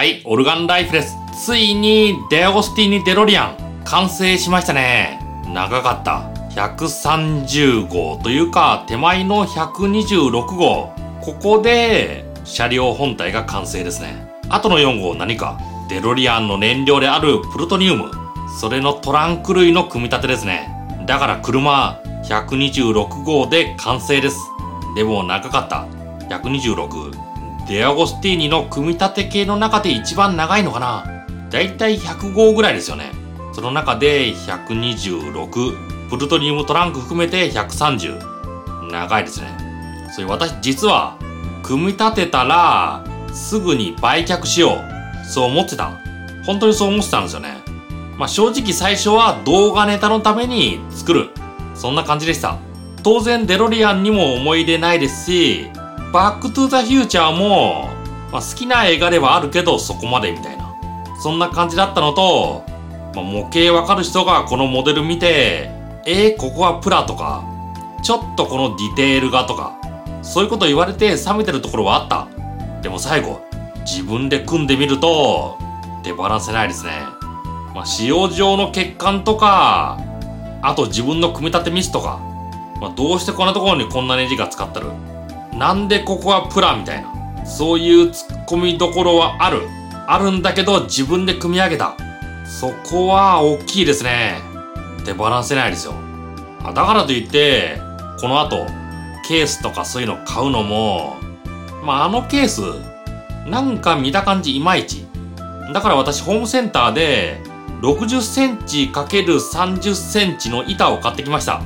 [0.00, 1.18] はい、オルガンライフです。
[1.44, 5.20] ついに、デアゴスティーニ・デロリアン、完成しましたね。
[5.46, 6.22] 長かった。
[6.58, 10.94] 130号というか、手前の126号。
[11.20, 14.26] ここで、車両本体が完成ですね。
[14.48, 15.60] あとの4号何か、
[15.90, 18.10] デロリアンの燃料であるプルトニウム。
[18.58, 20.70] それのトランク類の組み立てですね。
[21.06, 24.38] だから車、126号で完成です。
[24.96, 25.84] でも長かった。
[26.34, 27.29] 126。
[27.70, 31.04] デアゴスティーニの組み立て系の中で一番長いのかな？
[31.50, 33.12] だいたい100号ぐらいですよね。
[33.52, 36.08] その中で126。
[36.10, 38.90] プルトニウムトランク含めて130。
[38.90, 39.56] 長いですね。
[40.12, 41.16] それ私実は、
[41.62, 44.80] 組み立てたら、すぐに売却しよ
[45.24, 45.24] う。
[45.24, 45.92] そう思ってた。
[46.44, 47.54] 本当にそう思ってたんですよね。
[48.18, 51.28] まあ正直最初は動画ネタのために作る。
[51.76, 52.58] そんな感じでした。
[53.04, 55.70] 当然デロリアンにも思い入れないですし、
[56.12, 57.88] バックトゥザフューチャーも、
[58.32, 60.74] まあ、好きな映画ではあるけどそこまでみたいな。
[61.22, 62.64] そんな感じだったのと、
[63.14, 65.70] まあ、模型わかる人がこのモデル見て、
[66.06, 67.44] えー、ここはプラとか、
[68.02, 69.78] ちょっとこのディテールがとか、
[70.22, 72.28] そういうこと言われて冷めてるところはあった。
[72.82, 73.42] でも最後、
[73.84, 75.58] 自分で組んでみると、
[76.02, 76.92] 手放せないですね。
[77.74, 79.98] まあ、使用上の欠陥とか、
[80.62, 82.18] あと自分の組み立てミスとか、
[82.80, 84.86] まあ、どうしてこんなところにこんなネジが使ってる
[85.60, 87.44] なんでここはプラみたいな。
[87.44, 89.60] そういう突っ込みどころはある。
[90.06, 91.98] あるんだけど自分で組み上げた。
[92.46, 94.38] そこは大きいですね。
[95.04, 95.92] 手放せないですよ。
[96.64, 97.78] だからといって、
[98.22, 98.66] この後、
[99.28, 101.18] ケースとかそういうの買うのも、
[101.84, 102.62] まあ、あのケース、
[103.46, 105.04] なんか見た感じいまいち。
[105.74, 107.38] だから私ホームセンターで
[107.82, 111.60] 60センチ ×30 センチの板を買ってきました。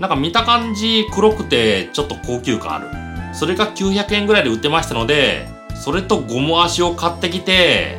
[0.00, 3.05] なんか見た感じ黒くてちょっと高級感ある。
[3.36, 7.98] それが900円ぐらいで売ってましたので、それとゴム足を買ってきて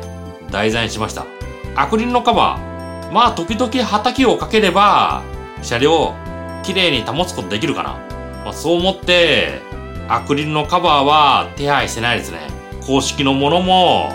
[0.50, 1.26] 題材にしました。
[1.76, 3.12] アクリルのカバー。
[3.12, 5.22] まあ時々畑をかければ
[5.62, 6.14] 車両
[6.64, 7.90] 綺麗に保つことできるかな。
[8.44, 9.60] まあ、そう思って
[10.08, 12.40] アクリルのカバーは手配してないですね。
[12.84, 14.12] 公式のものも、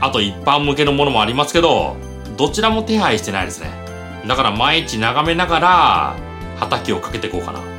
[0.00, 1.96] あと一般向けのものもありますけど、
[2.36, 3.70] どちらも手配してないですね。
[4.26, 6.16] だから毎日眺めながら
[6.58, 7.75] 畑をかけていこうかな。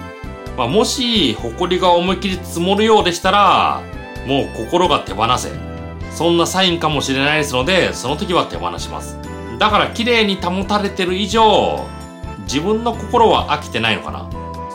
[0.57, 3.83] まあ、もし、埃が思いっきり積もるようでしたら、
[4.25, 5.51] もう心が手放せ。
[6.11, 9.19] そんなサインかもしれないですので、その時は手放します。
[9.59, 11.85] だから綺麗に保たれてる以上、
[12.41, 14.27] 自分の心は飽きてないのかな。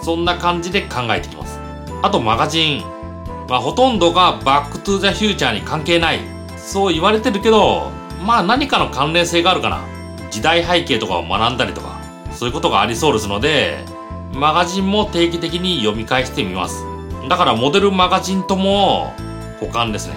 [0.03, 1.59] そんな感じで考えてきます。
[2.03, 2.84] あとマガジン。
[3.49, 6.20] まあほとんどがバックトゥザフューチャーに関係ない。
[6.56, 7.91] そう言われてるけど、
[8.25, 9.81] まあ何かの関連性があるかな。
[10.31, 11.99] 時代背景とかを学んだりとか、
[12.32, 13.84] そういうことがありそうですので、
[14.32, 16.84] マガジンも定期的に読み返してみます。
[17.28, 19.12] だからモデルマガジンとも
[19.60, 20.15] 保管ですね。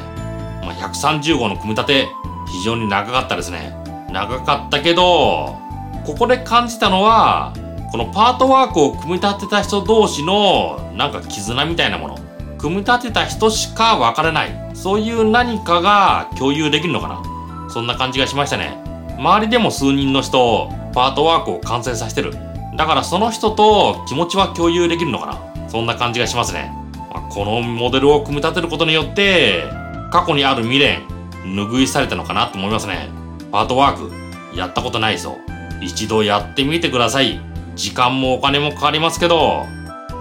[0.63, 2.07] まあ、130号の組み立て、
[2.47, 3.75] 非常に長かったですね。
[4.11, 5.57] 長かったけど、
[6.05, 7.53] ここで感じたのは、
[7.91, 12.17] このパートワークを組み立てた人同士のなんか絆みたいなもの。
[12.57, 14.71] 組み立てた人しか分からない。
[14.73, 17.69] そういう何かが共有できるのかな。
[17.69, 18.77] そんな感じがしましたね。
[19.17, 22.44] 周りでも数人の人、パートワークを完成させてる。
[22.77, 25.69] だからその人と気持ちは共有できるのかな？
[25.69, 26.71] そんな感じがしますね。
[27.09, 29.63] まあこのモデルを組み立てることによって、
[30.11, 31.07] 過去にある未練、
[31.43, 33.09] 拭いされたのかなと思いますね。
[33.51, 35.37] パートワーク、やったことないぞ。
[35.81, 37.39] 一度やってみてください。
[37.75, 39.65] 時間もお金もかかりますけど、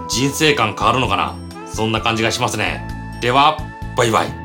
[0.09, 1.35] 人生観変わるのかな？
[1.67, 2.87] そんな感じがしますね。
[3.21, 3.57] では、
[3.97, 4.44] バイバイ。